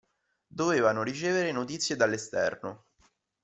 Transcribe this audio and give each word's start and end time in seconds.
Dovevano 0.47 1.03
ricevere 1.03 1.51
notizie 1.51 1.95
dall'esterno. 1.95 2.85